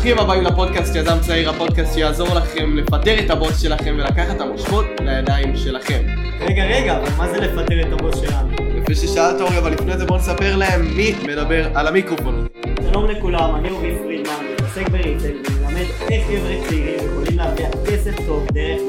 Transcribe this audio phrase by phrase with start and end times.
[0.00, 4.84] ברוכים הבאים לפודקאסט יזם צעיר, הפודקאסט שיעזור לכם לפטר את הבוס שלכם ולקחת את המושכות
[5.00, 6.02] לידיים שלכם.
[6.40, 8.48] רגע, רגע, אבל מה זה לפטר את הבוס שלנו?
[8.74, 12.46] יפה ששאלת אורי, אבל לפני זה בואו נספר להם מי מדבר על המיקרופון.
[12.90, 18.16] שלום לכולם, אני אורי פרידמן, מתעסק ב retail ומלמד איך חבר'ה צעירים יכולים להרוויח כסף
[18.26, 18.80] טוב דרך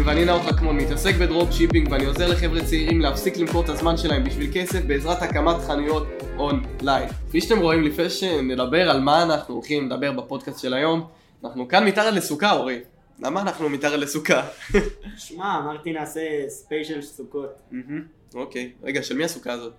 [0.00, 4.24] ואני נאור חכמון, מתעסק ב dropshipping ואני עוזר לחבר'ה צעירים להפסיק למכור את הזמן שלהם
[4.24, 6.06] בשביל כסף בעזרת הקמת חנויות
[6.38, 7.08] אונליין.
[7.28, 11.06] כפי שאתם רואים, לפני שנדבר על מה אנחנו הולכים לדבר בפודקאסט של היום,
[11.44, 12.80] אנחנו כאן מתחת לסוכה, אורי.
[13.20, 14.42] למה אנחנו מתחת לסוכה?
[15.26, 17.60] שמע, אמרתי נעשה special סוכות.
[18.34, 18.72] אוקיי.
[18.82, 19.72] רגע, של מי הסוכה הזאת?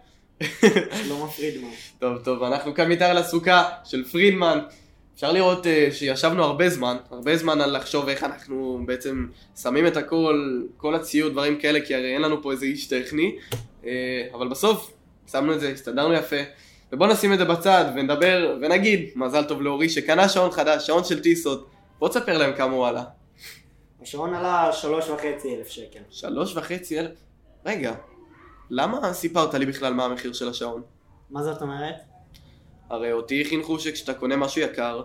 [1.04, 1.68] שלמה פרידמן.
[2.00, 4.60] טוב, טוב, אנחנו כאן מתחת לסוכה של פרידמן.
[5.16, 9.28] אפשר לראות uh, שישבנו הרבה זמן, הרבה זמן על לחשוב איך אנחנו בעצם
[9.62, 13.36] שמים את הכל, כל הציוד, דברים כאלה, כי הרי אין לנו פה איזה איש טכני,
[13.82, 13.86] uh,
[14.34, 14.94] אבל בסוף
[15.32, 16.36] שמנו את זה, הסתדרנו יפה,
[16.92, 21.22] ובואו נשים את זה בצד ונדבר ונגיד מזל טוב לאורי שקנה שעון חדש, שעון של
[21.22, 23.04] טיסות, בוא תספר להם כמה הוא עלה.
[24.02, 26.00] השעון עלה שלוש וחצי אלף שקל.
[26.10, 27.12] שלוש וחצי אלף,
[27.66, 27.94] רגע,
[28.70, 30.82] למה סיפרת לי בכלל מה המחיר של השעון?
[31.30, 32.13] מה זאת אומרת?
[32.90, 35.02] הרי אותי חינכו שכשאתה קונה משהו יקר,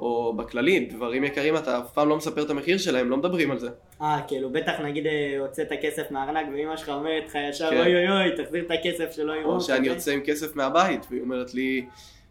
[0.00, 3.58] או בכללי, דברים יקרים אתה אף פעם לא מספר את המחיר שלהם, לא מדברים על
[3.58, 3.68] זה.
[4.00, 7.80] אה, כאילו, בטח נגיד אה, הוצאת כסף מהארנק ואמא שלך אומרת לך ישר כן.
[7.80, 9.54] אוי אוי אוי, תחזיר את הכסף שלא יראו.
[9.54, 9.86] או שאני.
[9.86, 11.86] יוצא עם כסף מהבית, והיא אומרת לי,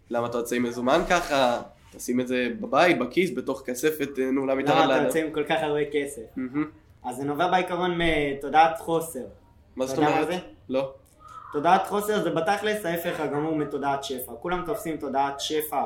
[0.09, 1.62] למה אתה יוצא עם מזומן ככה?
[1.95, 5.06] תשים את זה בבית, בכיס, בתוך כספת נעולה מתחת למה אתה לאדם.
[5.06, 6.22] יוצא עם כל כך הרבה כסף?
[6.36, 6.70] מהמם.
[7.03, 9.25] אז זה נובע בעיקרון מתודעת חוסר.
[9.75, 10.28] מה זאת אומרת?
[10.70, 10.94] לא.
[11.54, 14.32] תודעת חוסר זה בתכלס ההפך הגמור מתודעת שפע.
[14.42, 15.84] כולם תופסים תודעת שפע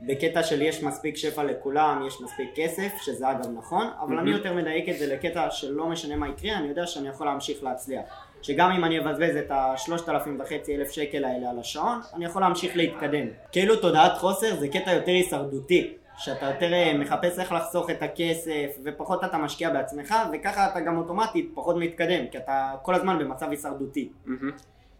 [0.00, 4.18] בקטע של יש מספיק שפע לכולם, יש מספיק כסף, שזה אגב נכון, אבל מהמם.
[4.18, 7.64] אני יותר מדייק את זה לקטע שלא משנה מה יקרה, אני יודע שאני יכול להמשיך
[7.64, 8.02] להצליח.
[8.42, 12.42] שגם אם אני אבזבז את השלושת אלפים וחצי אלף שקל האלה על השעון, אני יכול
[12.42, 13.26] להמשיך להתקדם.
[13.52, 15.94] כאילו תודעת חוסר זה קטע יותר הישרדותי.
[16.18, 20.96] שאתה יותר אה, מחפש איך לחסוך את הכסף ופחות אתה משקיע בעצמך וככה אתה גם
[20.96, 24.08] אוטומטית פחות מתקדם כי אתה כל הזמן במצב הישרדותי.
[24.26, 24.50] מהמם.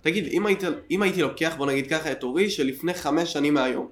[0.03, 3.89] תגיד, אם היית, אם הייתי לוקח, בוא נגיד ככה, את אורי שלפני חמש שנים מהיום,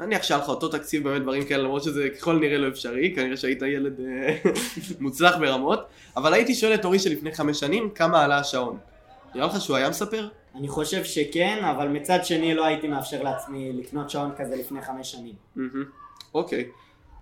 [0.00, 3.36] נניח שהיה לך אותו תקציב באמת דברים כאלה, למרות שזה ככל נראה לא אפשרי, כנראה
[3.36, 4.36] שהיית ילד אה,
[5.00, 5.80] מוצלח ברמות,
[6.16, 8.78] אבל הייתי שואל את אורי שלפני חמש שנים, כמה עלה השעון.
[9.34, 10.28] נראה לך שהוא היה מספר?
[10.54, 15.12] אני חושב שכן, אבל מצד שני לא הייתי מאפשר לעצמי לקנות שעון כזה לפני חמש
[15.12, 15.34] שנים.
[16.34, 16.64] אוקיי.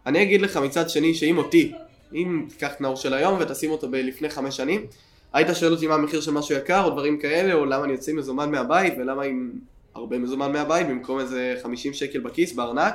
[0.06, 1.72] אני אגיד לך מצד שני שאם אותי,
[2.14, 4.86] אם תיקח את נאור של היום ותשים אותו בלפני חמש שנים,
[5.32, 8.10] היית שואל אותי מה המחיר של משהו יקר או דברים כאלה, או למה אני יוצא
[8.10, 9.52] עם מזומן מהבית, ולמה עם
[9.94, 12.94] הרבה מזומן מהבית במקום איזה 50 שקל בכיס, בארנק,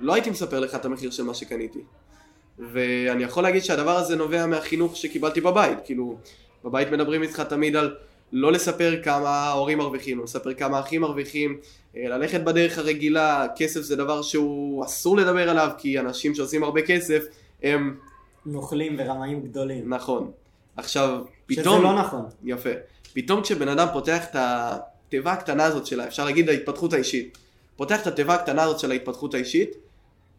[0.00, 1.80] לא הייתי מספר לך את המחיר של מה שקניתי.
[2.58, 6.16] ואני יכול להגיד שהדבר הזה נובע מהחינוך שקיבלתי בבית, כאילו,
[6.64, 7.94] בבית מדברים איתך תמיד על
[8.32, 11.58] לא לספר כמה ההורים מרוויחים, לא לספר כמה האחים מרוויחים,
[11.96, 16.82] אה, ללכת בדרך הרגילה, כסף זה דבר שהוא אסור לדבר עליו, כי אנשים שעושים הרבה
[16.82, 17.24] כסף
[17.62, 17.96] הם,
[18.46, 19.94] נוכלים ורמאים גדולים.
[19.94, 20.30] נכון.
[20.76, 21.18] עכשיו,
[21.50, 22.26] שזה פתאום, לא נכון.
[22.44, 22.70] יפה,
[23.12, 27.38] פתאום כשבן אדם פותח את התיבה הקטנה הזאת שלה, אפשר להגיד ההתפתחות האישית,
[27.76, 29.76] פותח את התיבה הקטנה הזאת של ההתפתחות האישית,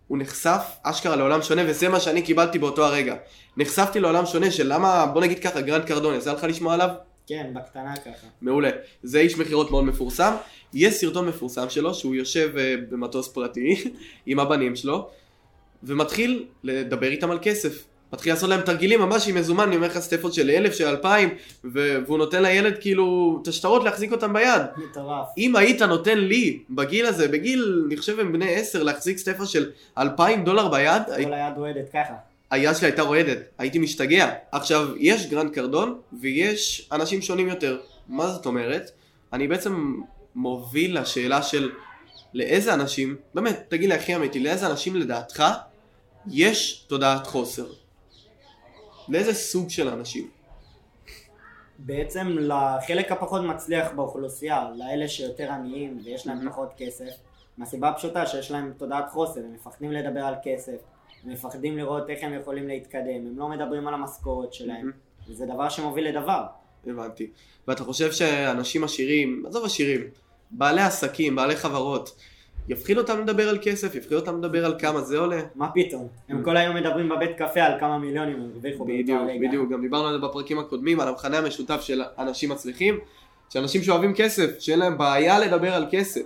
[0.08, 3.16] הוא נחשף אשכרה לעולם שונה, וזה מה שאני קיבלתי באותו הרגע.
[3.58, 6.90] נחשפתי לעולם שונה של למה, בוא נגיד ככה, גרנט קרדון, היה לך לשמוע עליו?
[7.28, 8.28] כן, בקטנה ככה.
[8.42, 8.70] מעולה.
[9.04, 10.34] זה איש מכירות מאוד מפורסם.
[10.74, 13.92] יש סרטון מפורסם שלו שהוא יושב אה, במטוס פרטי
[14.26, 15.10] עם הבנים שלו
[15.84, 17.84] ומתחיל לדבר איתם על כסף.
[18.14, 21.30] מתחיל לעשות להם תרגילים ממש עם מזומן, אני אומר לך סטיפות של אלף, של אלפיים,
[21.74, 24.62] ו- והוא נותן לילד כאילו את השטרות להחזיק אותם ביד.
[24.78, 25.26] מטורף.
[25.38, 29.72] אם היית נותן לי בגיל הזה, בגיל, אני חושב הם בני עשר, להחזיק סטפה של
[29.98, 32.14] אלפיים דולר ביד, הי- כל היד רועדת ככה.
[32.52, 34.32] היד שלי הייתה רועדת, הייתי משתגע.
[34.52, 37.78] עכשיו, יש גרנט קרדון ויש אנשים שונים יותר.
[38.08, 38.92] מה זאת אומרת?
[39.34, 39.96] אני בעצם
[40.36, 41.70] מוביל לשאלה של
[42.34, 45.44] לאיזה אנשים, באמת, תגיד לי הכי אמיתי, לאיזה אנשים לדעתך
[46.32, 47.66] יש תודעת חוסר?
[49.10, 50.30] לאיזה סוג של אנשים?
[51.80, 56.50] בעצם לחלק הפחות מצליח באוכלוסייה, לאלה שיותר עניים ויש להם.
[56.50, 57.10] פחות כסף,
[57.58, 60.78] מהסיבה הפשוטה שיש להם תודעת חוסר, הם מפחדים לדבר על כסף,
[61.24, 64.92] הם מפחדים לראות איך הם יכולים להתקדם, הם לא מדברים על המשכורת שלהם.
[65.28, 66.44] וזה דבר שמוביל לדבר.
[66.88, 67.32] הבנתי.
[67.68, 70.02] ואתה חושב שאנשים עשירים, עזוב עשירים,
[70.52, 72.16] בעלי עסקים, בעלי חברות,
[72.68, 75.42] יפחיד אותם לדבר על כסף, יפחיד אותם לדבר על כמה זה עולה?
[75.56, 76.08] מה פתאום?
[76.30, 79.48] הם כל היום מדברים בבית קפה על כמה מיליונים הם הרוויחו באותו בדיוק, הרגע.
[79.48, 83.00] בדיוק, גם דיברנו על זה בפרקים הקודמים, על המכנה המשותף של אנשים מצליחים,
[83.50, 86.26] שאנשים שאוהבים כסף, שאין להם בעיה לדבר על כסף.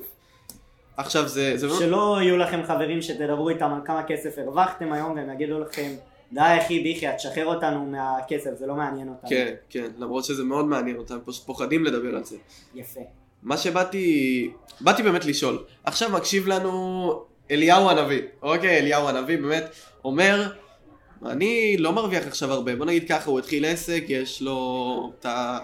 [0.97, 5.29] עכשיו זה, זה שלא יהיו לכם חברים שתדברו איתם על כמה כסף הרווחתם היום והם
[5.33, 5.91] יגידו לכם
[6.31, 9.29] די אחי ביחי, תשחרר אותנו מהכסף, זה לא מעניין אותנו.
[9.29, 12.37] כן, כן, למרות שזה מאוד מעניין אותם, פשוט פוחדים לדבר על זה.
[12.75, 12.99] יפה.
[13.43, 14.51] מה שבאתי,
[14.81, 19.75] באתי באמת לשאול, עכשיו מקשיב לנו אליהו הנביא, אוקיי, אליהו הנביא באמת
[20.05, 20.51] אומר,
[21.25, 25.59] אני לא מרוויח עכשיו הרבה, בוא נגיד ככה, הוא התחיל עסק, יש לו את ה...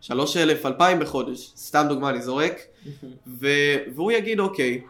[0.00, 2.60] שלוש אלף, אלפיים בחודש, סתם דוגמה אני זורק,
[3.40, 3.46] ו...
[3.94, 4.80] והוא יגיד אוקיי,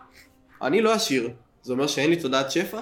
[0.62, 1.30] אני לא עשיר,
[1.62, 2.80] זה אומר שאין לי תודעת שפע?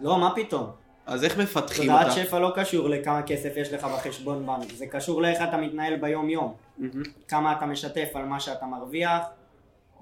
[0.00, 0.85] לא, מה פתאום?
[1.06, 2.02] אז איך מפתחים אותה?
[2.02, 5.96] תודעת שפע לא קשור לכמה כסף יש לך בחשבון בנק, זה קשור לאיך אתה מתנהל
[5.96, 6.54] ביום יום.
[6.78, 9.22] מהמם, כמה אתה משתף על מה שאתה מרוויח,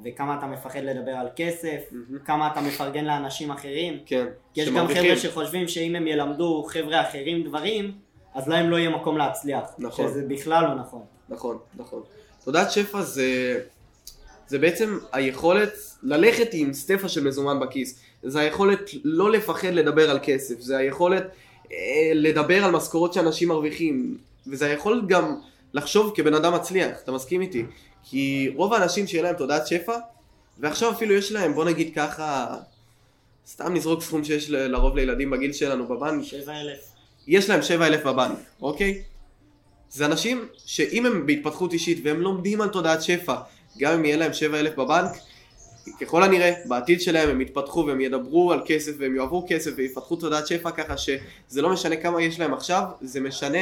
[0.05, 2.19] וכמה אתה מפחד לדבר על כסף, מהמם.
[2.25, 3.99] כמה אתה מפרגן לאנשים אחרים.
[4.07, 5.05] כן, יש גם שמרוויחים.
[5.05, 7.93] חבר'ה שחושבים שאם הם ילמדו חבר'ה אחרים דברים,
[8.35, 9.65] אז להם לא יהיה מקום להצליח.
[9.79, 10.09] נכון.
[10.09, 11.03] שזה בכלל לא נכון.
[11.29, 12.03] נכון, נכון.
[12.45, 13.61] תודעת שפע זה,
[14.47, 15.73] זה בעצם היכולת
[16.03, 18.01] ללכת עם סטפה של מזומן בכיס.
[18.25, 20.61] זה היכולת לא לפחד לדבר על כסף.
[20.61, 21.23] זה היכולת
[21.73, 21.77] אה,
[22.15, 24.19] לדבר על משכורות שאנשים מרוויחים.
[24.47, 25.37] וזה היכולת גם
[25.75, 26.99] לחשוב כבן אדם מצליח.
[27.03, 27.65] אתה מסכים איתי?
[28.05, 29.99] כי רוב האנשים שיהיה להם תודעת שפע,
[30.59, 32.57] ועכשיו אפילו יש להם, בוא נגיד ככה,
[33.47, 36.79] סתם נזרוק סכום שיש לרוב לילדים בגיל שלנו בבנק, שבע אלף.
[37.27, 39.03] יש להם 7,000 בבנק, אוקיי?
[39.91, 43.35] זה אנשים שאם הם בהתפתחות אישית והם לומדים על תודעת שפע,
[43.79, 45.13] גם אם יהיה להם 7,000 בבנק,
[46.01, 50.47] ככל הנראה בעתיד שלהם הם יתפתחו והם ידברו על כסף והם יאהבו כסף ויפתחו תודעת
[50.47, 53.59] שפע ככה שזה לא משנה כמה יש להם עכשיו, זה משנה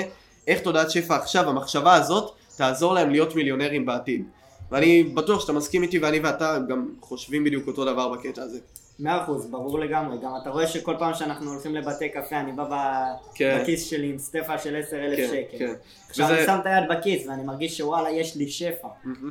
[0.47, 4.25] איך תודעת שפע עכשיו, המחשבה הזאת תעזור להם להיות מיליונרים בעתיד.
[4.71, 8.59] ואני בטוח שאתה מסכים איתי ואני ואתה גם חושבים בדיוק אותו דבר בקטע הזה.
[8.99, 10.17] מאה אחוז, ברור לגמרי.
[10.23, 13.59] גם אתה רואה שכל פעם שאנחנו הולכים לבתי קפה, אני בא ב- כן.
[13.63, 15.59] בכיס שלי עם סטפה של עשר אלף כן, שקל.
[15.59, 15.73] כן.
[16.09, 18.89] עכשיו וזה- אני שם את היד בכיס ואני מרגיש שוואלה, יש לי שפע.
[19.05, 19.31] מהמם.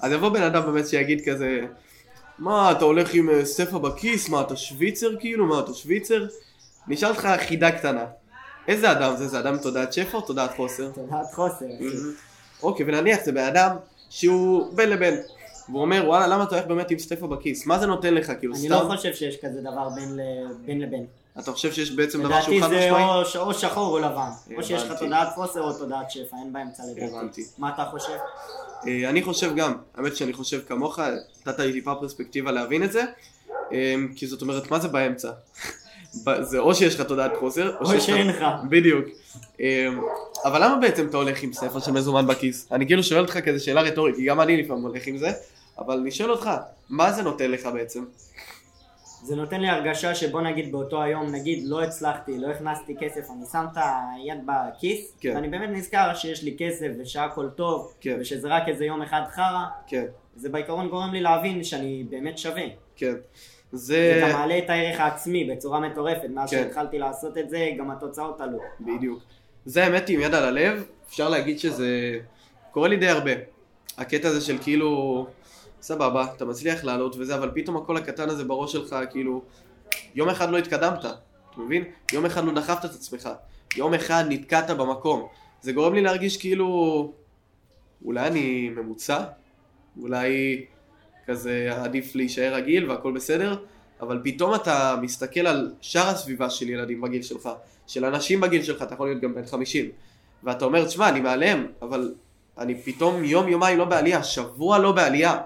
[0.00, 1.60] אז יבוא בן אדם באמת שיגיד כזה,
[2.38, 4.28] מה אתה הולך עם אה, סטפה בכיס?
[4.28, 5.46] מה אתה שוויצר כאילו?
[5.46, 6.26] מה אתה שוויצר?
[6.88, 8.04] נשאל אותך חידה קטנה.
[8.68, 9.28] איזה אדם זה?
[9.28, 10.90] זה אדם עם תודעת שפע או תודעת חוסר?
[10.94, 11.64] תודעת חוסר.
[11.76, 11.84] אחי.
[12.62, 13.76] אוקיי, ונניח זה בן אדם
[14.10, 15.14] שהוא בין לבין.
[15.68, 17.66] והוא אומר, וואלה, למה אתה הולך באמת עם סטפה בכיס?
[17.66, 18.32] מה זה נותן לך?
[18.38, 18.70] כאילו, אני סתם?
[18.70, 20.20] לא חושב שיש כזה דבר בין ל-
[20.66, 21.06] בין לבין.
[21.38, 23.04] אתה חושב שיש בעצם דבר שהוא לדעתי חד זה משמעי?
[23.04, 24.28] או ש- או שחור או לבן.
[24.56, 24.98] או שיש לך.
[24.98, 27.44] תודעת חוסר או תודעת שפע, אין באמצע לדעתי.
[27.58, 28.16] מה אתה חושב?
[28.86, 30.98] אה, אני חושב גם, האמת שאני חושב כמוך,
[31.46, 33.04] נתת לי טיפה פרספקטיבה להבין את זה,
[33.72, 35.30] אה, כי זאת אומרת, מה זה באמצע?
[36.40, 38.44] זה או שיש לך תודעת חוסר, או שיש שאין לך.
[38.68, 39.04] בדיוק.
[39.60, 39.88] אה,
[40.44, 42.68] אבל למה בעצם אתה הולך עם ספר של מזומן בכיס?
[42.72, 45.32] אני כאילו שואל אותך כזה שאלה רטורית, כי גם אני לפעמים הולך עם זה,
[45.78, 46.50] אבל אני שואל אותך,
[46.90, 48.04] מה זה נותן לך בעצם?
[49.24, 53.46] זה נותן לי הרגשה שבוא נגיד באותו היום, נגיד לא הצלחתי, לא הכנסתי כסף, אני
[53.52, 55.32] שם את היד בכיס, כן.
[55.34, 58.16] ואני באמת נזכר שיש לי כסף ושהכל טוב, כן.
[58.20, 60.04] ושזה רק איזה יום אחד חרא, כן,
[60.36, 62.62] זה בעיקרון גורם לי להבין שאני באמת שווה.
[62.96, 63.14] כן.
[63.72, 64.20] זה זה...
[64.22, 66.56] גם מעלה את הערך העצמי בצורה מטורפת, מאז כן.
[66.56, 68.58] שהתחלתי לעשות את זה, גם התוצאות עלו.
[68.80, 69.22] בדיוק.
[69.64, 72.18] זה האמת עם יד על הלב, אפשר להגיד שזה
[72.70, 73.32] קורה לי די הרבה.
[73.98, 75.26] הקטע הזה של כאילו,
[75.84, 79.42] סבבה, אתה מצליח לעלות וזה, אבל פתאום הקול הקטן הזה בראש שלך, כאילו,
[80.14, 81.14] יום אחד לא התקדמת, אתה
[81.56, 81.84] מבין?
[82.12, 83.28] יום אחד לא דחפת את עצמך,
[83.76, 85.26] יום אחד נתקעת במקום.
[85.62, 87.12] זה גורם לי להרגיש כאילו,
[88.04, 89.24] אולי אני ממוצע,
[90.00, 90.64] אולי
[91.26, 93.56] כזה עדיף להישאר רגיל והכל בסדר,
[94.00, 97.48] אבל פתאום אתה מסתכל על שאר הסביבה של ילדים בגיל שלך,
[97.86, 99.86] של אנשים בגיל שלך, אתה יכול להיות גם בן 50,
[100.42, 102.14] ואתה אומר, תשמע, אני מעליהם, אבל
[102.58, 105.40] אני פתאום יום יומיים לא בעלייה, שבוע לא בעלייה.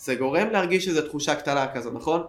[0.00, 2.22] זה גורם להרגיש איזו תחושה קטנה כזו, נכון?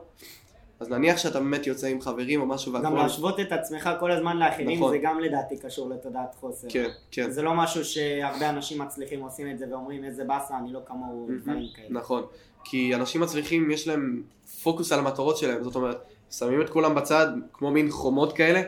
[0.80, 2.96] אז נניח שאתה באמת יוצא עם חברים או משהו גם והכל...
[2.96, 4.92] להשוות את עצמך כל הזמן לאחרים, נכון.
[4.92, 6.68] זה גם לדעתי קשור לתודעת חוסר.
[6.70, 7.32] כן, כן.
[7.32, 11.28] זה לא משהו שהרבה אנשים מצליחים עושים את זה ואומרים איזה באסה, אני לא כמוהו,
[11.42, 11.88] דברים כאלה.
[11.90, 12.24] נכון.
[12.64, 14.24] כי אנשים מצליחים, יש להם
[14.64, 15.98] פוקוס על המטרות שלהם, זאת אומרת,
[16.32, 18.62] שמים את כולם בצד, כמו מין חומות כאלה,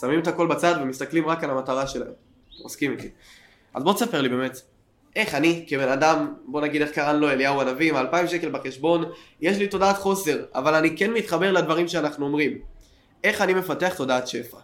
[0.00, 2.12] שמים את הכל בצד ומסתכלים רק על המטרה שלהם.
[2.64, 3.08] מסכים איתי.
[3.74, 4.62] אז בוא תספר לי באמת,
[5.16, 9.04] איך אני, כבן אדם, בוא נגיד איך קראנו לו אליהו הנביא, עם 2,000 שקל בחשבון,
[9.40, 12.58] יש לי תודעת חוסר, אבל אני כן מתחבר לדברים שאנחנו אומרים.
[13.24, 14.58] איך אני מפתח תודעת שפע?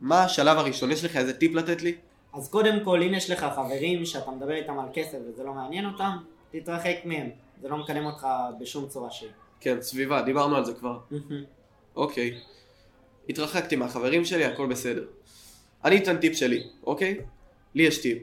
[0.00, 0.90] מה השלב הראשון?
[0.90, 1.94] יש לך איזה טיפ לתת לי?
[2.34, 5.86] אז קודם כל, אם יש לך חברים שאתה מדבר איתם על כסף וזה לא מעניין
[5.86, 6.16] אותם,
[6.50, 7.30] תתרחק מהם.
[7.62, 8.26] זה לא מקדם אותך
[8.60, 9.30] בשום צורה שהיא.
[9.60, 10.98] כן, סביבה, דיברנו על זה כבר.
[11.96, 12.38] אוקיי.
[13.28, 15.04] התרחקתי מהחברים שלי, הכל בסדר.
[15.84, 17.18] אני אתן טיפ שלי, אוקיי?
[17.74, 18.18] לי יש טיפ.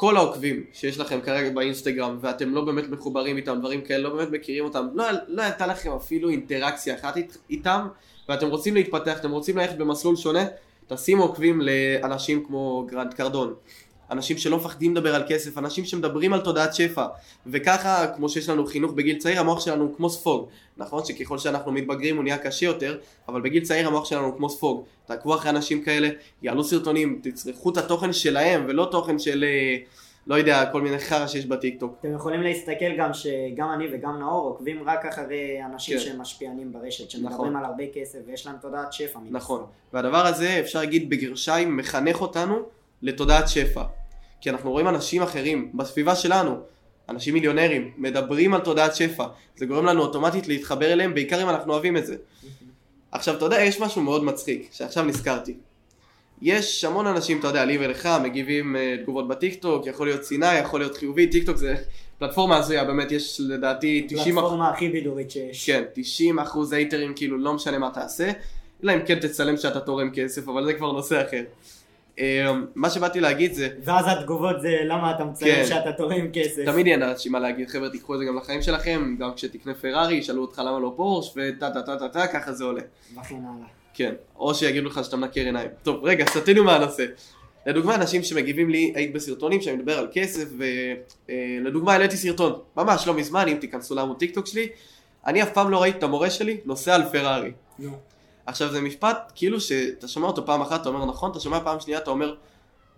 [0.00, 4.28] כל העוקבים שיש לכם כרגע באינסטגרם ואתם לא באמת מחוברים איתם, דברים כאלה, לא באמת
[4.30, 7.86] מכירים אותם, לא, לא הייתה לכם אפילו אינטראקציה אחת אית- איתם
[8.28, 10.44] ואתם רוצים להתפתח, אתם רוצים ללכת במסלול שונה,
[10.88, 11.60] תשימו עוקבים
[12.02, 13.54] לאנשים כמו גרנט קרדון.
[14.10, 17.06] אנשים שלא מפחדים לדבר על כסף, אנשים שמדברים על תודעת שפע
[17.46, 21.72] וככה כמו שיש לנו חינוך בגיל צעיר המוח שלנו הוא כמו ספוג נכון שככל שאנחנו
[21.72, 22.98] מתבגרים הוא נהיה קשה יותר
[23.28, 26.08] אבל בגיל צעיר המוח שלנו הוא כמו ספוג תעקבו אחרי אנשים כאלה,
[26.42, 29.76] יעלו סרטונים, תצרכו את התוכן שלהם ולא תוכן של אה,
[30.26, 31.96] לא יודע, כל מיני חרא שיש בטיקטוק.
[32.00, 36.04] אתם יכולים להסתכל גם שגם אני וגם נאור עוקבים רק אחרי אנשים כן.
[36.04, 37.20] שהם משפיענים ברשת, נכון.
[37.20, 39.18] שמדברים על הרבה כסף ויש להם תודעת שפע.
[39.30, 39.66] נכון.
[39.92, 42.56] והדבר הזה, אפשר להגיד בגרשיים, מחנך אותנו
[43.02, 43.82] לתודעת שפע.
[44.40, 46.56] כי אנחנו רואים אנשים אחרים בסביבה שלנו,
[47.08, 49.26] אנשים מיליונרים, מדברים על תודעת שפע.
[49.56, 52.16] זה גורם לנו אוטומטית להתחבר אליהם, בעיקר אם אנחנו אוהבים את זה.
[53.12, 55.54] עכשיו, אתה יודע, יש משהו מאוד מצחיק, שעכשיו נזכרתי.
[56.42, 60.80] יש המון אנשים, אתה יודע, לי ולך, מגיבים אה, תגובות בטיקטוק, יכול להיות שנאה, יכול
[60.80, 61.74] להיות חיובי, טיקטוק זה
[62.18, 65.70] פלטפורמה הזויה, באמת, יש לדעתי 90 פלטפורמה הכי בידורית שיש.
[65.70, 68.30] כן, 90 אחוז הייטרים, כאילו לא משנה מה תעשה,
[68.84, 71.42] אלא אם כן תצלם שאתה תורם כסף, אבל זה כבר נושא אחר.
[72.18, 75.66] אה, מה שבאתי להגיד זה, ואז התגובות זה למה אתה מציין כן.
[75.66, 76.64] שאתה תורם כסף.
[76.64, 80.14] תמיד יהיה לאנשים מה להגיד, חבר'ה תיקחו את זה גם לחיים שלכם, גם כשתקנה פרארי,
[80.14, 82.82] ישאלו אותך למה לא פורש, וטה טה טה טה טה, ככה זה עולה.
[83.12, 83.66] וכן הלאה.
[83.94, 85.68] כן, או שיגידו לך שאתה מנקר עיניים.
[85.82, 87.04] טוב, רגע, סטינו מהנושא.
[87.66, 90.48] לדוגמה, אנשים שמגיבים לי, היית בסרטונים שאני מדבר על כסף,
[91.28, 94.68] ולדוגמה העליתי סרטון, ממש לא מזמן, אם תיכנסו לעמוד טיקטוק שלי,
[95.26, 97.50] אני אף פעם לא ראיתי את המורה שלי נוסע על פרארי.
[97.78, 97.90] נו.
[98.48, 101.80] עכשיו זה משפט, כאילו שאתה שומע אותו פעם אחת, אתה אומר נכון, אתה שומע פעם
[101.80, 102.34] שנייה, אתה אומר,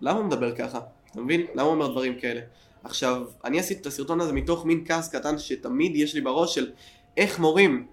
[0.01, 0.79] למה הוא מדבר ככה?
[1.11, 1.45] אתה מבין?
[1.53, 2.41] למה הוא אומר דברים כאלה?
[2.83, 6.71] עכשיו, אני עשיתי את הסרטון הזה מתוך מין כעס קטן שתמיד יש לי בראש של
[7.17, 7.87] איך מורים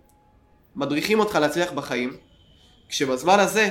[0.76, 2.16] מדריכים אותך להצליח בחיים,
[2.88, 3.68] כשבזמן הזה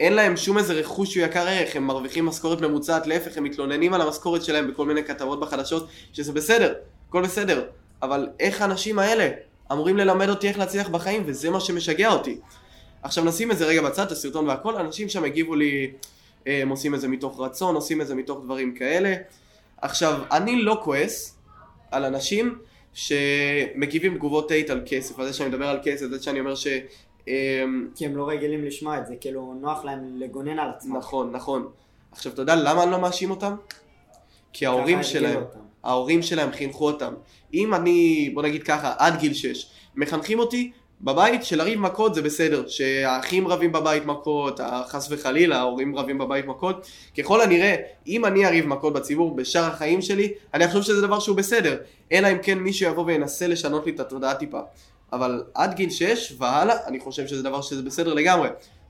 [0.00, 3.94] אין להם שום איזה רכוש שהוא יקר ערך, הם מרוויחים משכורת ממוצעת, להפך, הם מתלוננים
[3.94, 6.74] על המשכורת שלהם בכל מיני כתבות בחדשות, שזה בסדר,
[7.08, 7.64] הכל בסדר,
[8.02, 9.28] אבל איך האנשים האלה
[9.72, 12.38] אמורים ללמד אותי איך להצליח בחיים, וזה מה שמשגע אותי.
[13.02, 15.90] עכשיו נשים את זה רגע בצד, את הסרטון והכל, אנשים שם הגיבו לי,
[16.46, 19.14] אה, הם עושים את זה מתוך רצון, עושים את זה מתוך דברים כאלה.
[19.82, 21.38] עכשיו, אני לא כועס
[21.90, 22.58] על אנשים
[22.92, 26.66] שמגיבים תגובות טייט על כסף, על זה שאני מדבר על כסף, זה שאני אומר ש...
[27.28, 30.96] אה, כי הם לא רגילים לשמוע את זה, כאילו נוח להם לגונן על עצמם.
[30.96, 31.68] נכון, נכון.
[32.12, 33.54] עכשיו, אתה יודע למה אני לא מאשים אותם?
[34.52, 35.58] כי ההורים שלהם, אותם.
[35.84, 37.14] ההורים שלהם חינכו אותם.
[37.54, 39.66] אם אני, בוא נגיד ככה, עד גיל 6,
[39.96, 40.72] מחנכים אותי
[41.04, 46.86] בבית שלריב מכות זה בסדר, שהאחים רבים בבית מכות, חס וחלילה, ההורים רבים בבית מכות,
[47.18, 51.36] ככל הנראה, אם אני אריב מכות בציבור בשאר החיים שלי, אני חושב שזה דבר שהוא
[51.36, 51.76] בסדר,
[52.12, 54.60] אלא אם כן מישהו יבוא וינסה לשנות לי את התודעה טיפה.
[55.12, 58.48] אבל עד גיל 6 והלאה, אני חושב שזה דבר שזה בסדר לגמרי.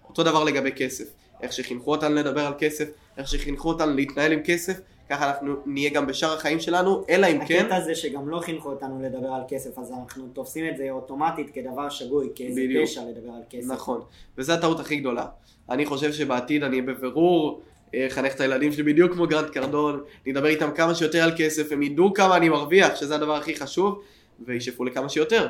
[0.08, 1.04] אותו דבר לגבי כסף.
[1.42, 2.88] איך שחינכו אותנו לדבר על כסף,
[3.18, 4.80] איך שחינכו אותנו להתנהל עם כסף,
[5.12, 7.64] ככה אנחנו נהיה גם בשאר החיים שלנו, אלא אם כן...
[7.64, 11.50] הקטע זה שגם לא חינכו אותנו לדבר על כסף, אז אנחנו תופסים את זה אוטומטית
[11.54, 12.84] כדבר שגוי, כאיזה בדיוק.
[12.84, 13.70] פשע לדבר על כסף.
[13.70, 14.00] נכון,
[14.38, 15.26] וזו הטעות הכי גדולה.
[15.70, 17.62] אני חושב שבעתיד אני בבירור
[17.94, 21.32] אה, אחנך את הילדים שלי בדיוק כמו גרנט קרדון, אני אדבר איתם כמה שיותר על
[21.36, 24.02] כסף, הם ידעו כמה אני מרוויח, שזה הדבר הכי חשוב,
[24.46, 25.48] וישאפו לכמה שיותר.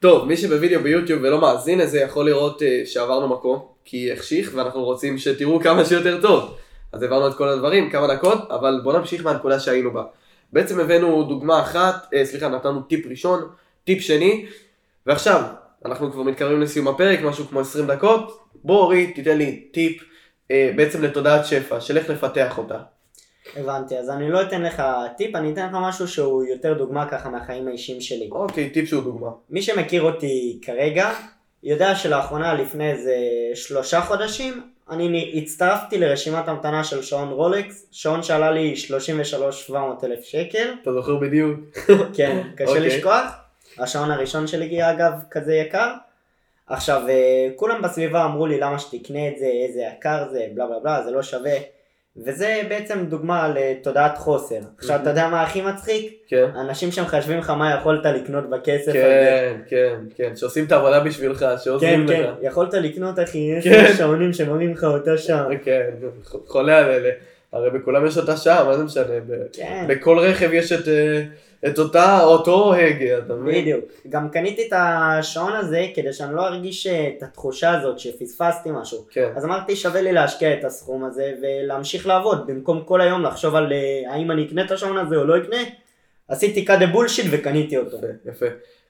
[0.00, 4.84] טוב, מי שבווידאו ביוטיוב ולא מאזין לזה יכול לראות אה, שעברנו מקום, כי החשיך ואנחנו
[4.84, 6.54] רוצים שתראו כמה שיותר טוב.
[6.92, 10.04] אז העברנו את כל הדברים, כמה דקות, אבל בואו נמשיך מהנקודה שהיינו בה.
[10.52, 13.40] בעצם הבאנו דוגמה אחת, אה, סליחה, נתנו טיפ ראשון,
[13.84, 14.46] טיפ שני,
[15.06, 15.42] ועכשיו,
[15.84, 18.40] אנחנו כבר מתקרבים לסיום הפרק, משהו כמו 20 דקות.
[18.64, 20.02] בוא אורי, תיתן לי טיפ
[20.50, 22.78] אה, בעצם לתודעת שפע, של איך לפתח אותה.
[23.56, 24.82] הבנתי, אז אני לא אתן לך
[25.16, 28.28] טיפ, אני אתן לך משהו שהוא יותר דוגמה ככה מהחיים האישיים שלי.
[28.32, 29.28] אוקיי, טיפ שהוא דוגמה.
[29.50, 31.10] מי שמכיר אותי כרגע,
[31.62, 33.14] יודע שלאחרונה, לפני איזה
[33.54, 40.74] שלושה חודשים, אני הצטרפתי לרשימת המתנה של שעון רולקס, שעון שעלה לי 33,700 אלף שקל,
[40.82, 41.60] אתה זוכר בדיוק?
[42.16, 42.86] כן, קשה אוקיי.
[42.86, 43.24] לשכוח.
[43.78, 45.92] השעון הראשון שלי אגב כזה יקר.
[46.66, 50.78] עכשיו, אה, כולם בסביבה אמרו לי למה שתקנה את זה, איזה יקר זה, בלה בלה
[50.78, 51.56] בלה, זה לא שווה.
[52.16, 54.58] וזה בעצם דוגמה לתודעת חוסר.
[54.78, 56.12] עכשיו, אתה יודע מה הכי מצחיק?
[56.26, 56.46] כן.
[56.60, 59.00] אנשים שמחשבים לך מה יכולת לקנות בכסף הזה.
[59.00, 62.10] כן, כן, כן, שעושים את העבודה בשבילך, כן, שעוזרים לך.
[62.10, 63.70] כן, יכולת לקנות אחי, כן.
[63.70, 65.46] עשר שעונים שמראים לך אותה שעה.
[65.64, 65.90] כן,
[66.46, 67.10] חולה על אלה.
[67.52, 69.04] הרי בכולם יש אותה שעה, מה זה משנה?
[69.52, 71.22] כן, בכל רכב יש את, אה,
[71.66, 73.62] את אותה, אותו הגה, אתה מבין?
[73.62, 73.84] בדיוק.
[74.08, 79.04] גם קניתי את השעון הזה כדי שאני לא ארגיש את התחושה הזאת שפספסתי משהו.
[79.10, 83.54] כן, אז אמרתי שווה לי להשקיע את הסכום הזה ולהמשיך לעבוד במקום כל היום לחשוב
[83.54, 85.62] על אה, האם אני אקנה את השעון הזה או לא אקנה.
[86.28, 87.96] עשיתי the bullshit וקניתי אותו.
[87.96, 88.46] יפה, יפה.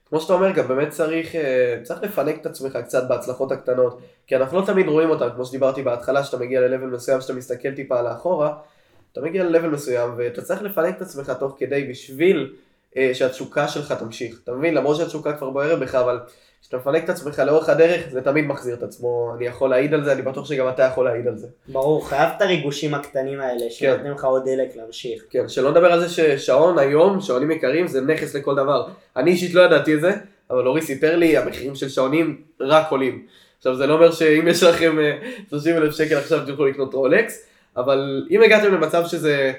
[0.09, 4.35] כמו שאתה אומר, גם באמת צריך, אה, צריך לפנק את עצמך קצת בהצלחות הקטנות, כי
[4.35, 8.01] אנחנו לא תמיד רואים אותן, כמו שדיברתי בהתחלה, שאתה מגיע ל-level מסוים, שאתה מסתכל טיפה
[8.01, 8.53] לאחורה,
[9.11, 12.53] אתה מגיע ל-level מסוים, ואתה צריך לפנק את עצמך תוך כדי בשביל
[13.13, 14.39] שהתשוקה שלך תמשיך.
[14.43, 14.73] אתה מבין?
[14.73, 16.19] למרות שהתשוקה כבר בוערת בך, אבל
[16.63, 19.33] כשאתה מפנק את עצמך לאורך הדרך, זה תמיד מחזיר את עצמו.
[19.37, 21.47] אני יכול להעיד על זה, אני בטוח שגם אתה יכול להעיד על זה.
[21.67, 25.23] ברור, חייב את הריגושים הקטנים האלה שנותנים לך עוד דלק להמשיך.
[25.29, 28.87] כן, שלא נדבר על זה ששעון היום, שעונים יקרים, זה נכס לכל דבר.
[29.15, 30.11] אני אישית לא ידעתי את זה,
[30.49, 33.25] אבל אורי סיפר לי, המחירים של שעונים רק עולים.
[33.57, 35.17] עכשיו זה לא אומר שאם יש לכם אה,
[35.49, 37.45] 30 אלף שקל עכשיו תוכלו לקנות רולקס,
[37.77, 39.53] אבל אם הגעתם למצב שזה,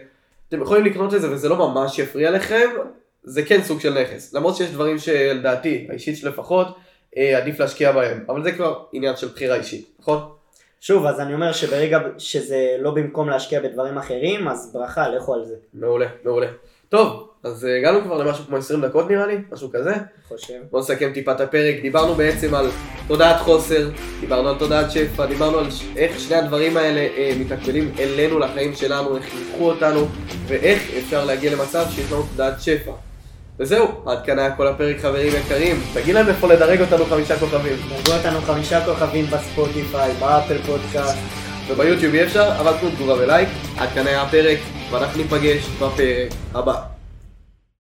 [0.48, 2.68] אתם יכולים לקנות את זה וזה לא ממש יפריע לכם,
[3.24, 4.34] זה כן סוג של נכס.
[4.34, 6.66] למרות שיש דברים שלדעתי, האישית שלי לפחות,
[7.16, 8.24] אה, עדיף להשקיע בהם.
[8.28, 10.18] אבל זה כבר עניין של בחירה אישית, נכון?
[10.80, 15.44] שוב, אז אני אומר שברגע שזה לא במקום להשקיע בדברים אחרים, אז ברכה, לכו על
[15.44, 15.54] זה.
[15.74, 16.46] מעולה, מעולה.
[16.88, 19.92] טוב, אז אה, הגענו כבר למשהו כמו 20 דקות נראה לי, משהו כזה.
[20.28, 20.54] חושב.
[20.70, 22.66] בואו נסכם טיפה את הפרק, דיברנו בעצם על
[23.06, 23.90] תודעת חוסר,
[24.20, 28.74] דיברנו על תודעת שפע, דיברנו על ש- איך שני הדברים האלה אה, מתקבלים אלינו לחיים
[28.74, 30.06] שלנו, איך חינכו אותנו,
[30.46, 32.92] ואיך אפשר להגיע למצב שיש לנו תודעת שפע.
[33.58, 37.76] וזהו, עד כאן היה כל הפרק חברים יקרים, תגיד להם איפה לדרג אותנו חמישה כוכבים,
[37.88, 41.18] דרגו אותנו חמישה כוכבים בספוטיפיי, באפל פודקאסט.
[41.68, 44.58] וביוטיוב אי אפשר, אבל תנו תגובה ולייק, עד כאן היה הפרק,
[44.90, 46.93] ואנחנו ניפגש בפרק הבא.